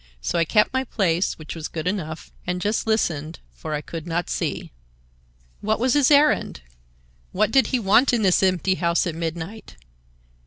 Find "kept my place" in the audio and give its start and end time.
0.45-1.37